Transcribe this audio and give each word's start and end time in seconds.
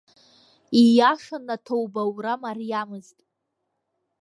Ииашаны 0.81 1.51
аҭоуба 1.55 2.01
аура 2.03 2.33
мариамызт. 2.41 3.17